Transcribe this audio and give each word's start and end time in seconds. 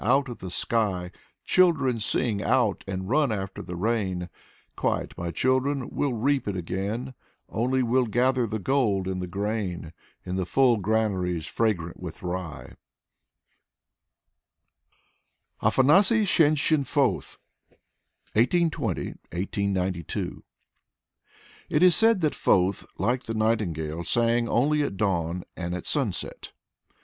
out 0.03 0.27
of 0.27 0.39
the 0.39 0.49
sky!" 0.49 1.11
Children 1.43 1.99
sing 1.99 2.41
out 2.43 2.83
and 2.87 3.07
run 3.07 3.31
after 3.31 3.61
the 3.61 3.75
rain." 3.75 4.29
Quiet, 4.75 5.13
my 5.15 5.29
children, 5.29 5.89
we'll 5.91 6.13
reap 6.15 6.47
it 6.47 6.57
again, 6.57 7.13
Only 7.49 7.83
we*ll 7.83 8.07
gather 8.07 8.47
the 8.47 8.57
gold 8.57 9.07
in 9.07 9.19
the 9.19 9.27
grain— 9.27 9.93
In 10.25 10.37
the 10.37 10.45
full 10.47 10.77
granaries 10.77 11.45
fragrant 11.45 11.99
with 11.99 12.21
ryeJ}» 12.21 12.77
Afanasy 15.61 16.23
Shenshin 16.25 16.83
Foeth 16.83 17.37
(1820 18.33 19.01
1892) 19.31 20.43
It 21.69 21.83
is 21.83 21.95
said 21.95 22.21
that 22.21 22.33
Foeth, 22.33 22.87
like 22.97 23.25
the 23.25 23.35
nightingale, 23.35 24.03
sang 24.03 24.49
only 24.49 24.81
at 24.81 24.97
dawn 24.97 25.43
and 25.55 25.75
at 25.75 25.85
sunset. 25.85 26.53